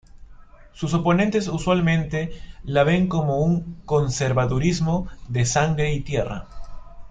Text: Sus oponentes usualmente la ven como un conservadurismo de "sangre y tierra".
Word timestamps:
Sus 0.73 0.95
oponentes 0.95 1.47
usualmente 1.47 2.31
la 2.63 2.83
ven 2.83 3.05
como 3.07 3.41
un 3.43 3.75
conservadurismo 3.85 5.07
de 5.27 5.45
"sangre 5.45 5.93
y 5.93 5.99
tierra". 6.01 6.47